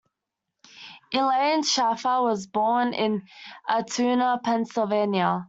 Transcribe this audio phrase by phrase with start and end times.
[1.13, 3.27] Elaine Shaffer was born in
[3.69, 5.39] Altoona, Pennsylvania.